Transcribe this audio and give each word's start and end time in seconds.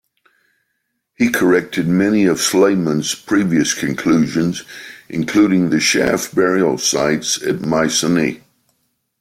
He 1.13 1.29
corrected 1.29 1.87
many 1.87 2.25
of 2.25 2.41
Schliemann's 2.41 3.13
previous 3.13 3.75
conclusions, 3.75 4.63
including 5.09 5.69
the 5.69 5.79
shaft 5.79 6.33
burial 6.33 6.79
sites 6.79 7.39
at 7.43 7.61
Mycenae. 7.61 8.41